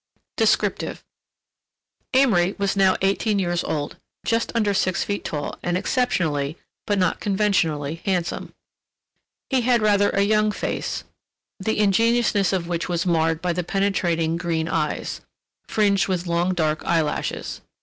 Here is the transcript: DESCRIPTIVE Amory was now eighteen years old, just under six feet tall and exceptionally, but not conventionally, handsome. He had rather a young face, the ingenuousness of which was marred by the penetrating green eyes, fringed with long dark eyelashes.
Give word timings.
DESCRIPTIVE 0.37 1.03
Amory 2.15 2.55
was 2.57 2.75
now 2.75 2.95
eighteen 3.03 3.37
years 3.37 3.63
old, 3.63 3.97
just 4.25 4.51
under 4.55 4.73
six 4.73 5.03
feet 5.03 5.23
tall 5.23 5.59
and 5.61 5.77
exceptionally, 5.77 6.57
but 6.87 6.97
not 6.97 7.19
conventionally, 7.19 8.01
handsome. 8.05 8.51
He 9.51 9.61
had 9.61 9.83
rather 9.83 10.09
a 10.09 10.21
young 10.23 10.51
face, 10.51 11.03
the 11.59 11.77
ingenuousness 11.77 12.51
of 12.51 12.67
which 12.67 12.89
was 12.89 13.05
marred 13.05 13.43
by 13.43 13.53
the 13.53 13.63
penetrating 13.63 14.37
green 14.37 14.67
eyes, 14.67 15.21
fringed 15.67 16.07
with 16.07 16.25
long 16.25 16.55
dark 16.55 16.83
eyelashes. 16.83 17.61